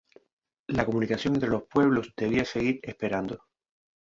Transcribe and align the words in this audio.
La 0.65 0.83
comunicación 0.83 1.35
entre 1.35 1.49
los 1.51 1.65
pueblos 1.67 2.11
debía 2.17 2.43
seguir 2.43 2.79
esperando. 2.81 3.43